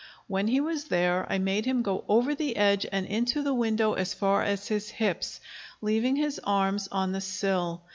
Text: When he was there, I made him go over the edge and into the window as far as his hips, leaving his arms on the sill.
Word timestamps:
When 0.25 0.47
he 0.47 0.59
was 0.59 0.85
there, 0.85 1.27
I 1.29 1.37
made 1.37 1.65
him 1.67 1.83
go 1.83 2.03
over 2.09 2.33
the 2.33 2.55
edge 2.57 2.87
and 2.91 3.05
into 3.05 3.43
the 3.43 3.53
window 3.53 3.93
as 3.93 4.15
far 4.15 4.41
as 4.41 4.67
his 4.67 4.89
hips, 4.89 5.39
leaving 5.79 6.15
his 6.15 6.41
arms 6.43 6.87
on 6.91 7.11
the 7.11 7.21
sill. 7.21 7.83